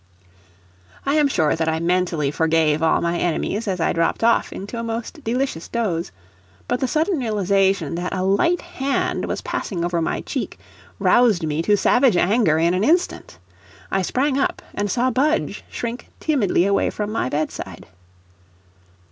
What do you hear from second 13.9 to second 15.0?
I sprang up, and